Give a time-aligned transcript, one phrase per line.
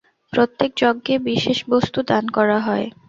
[0.33, 2.85] প্রত্যেক যজ্ঞে বিশেষ বস্তু দান করা হয়।